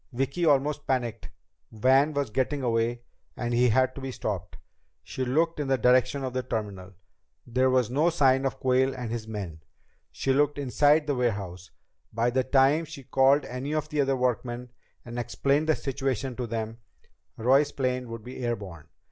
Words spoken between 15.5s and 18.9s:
the situation to them, Roy's plane would be air borne.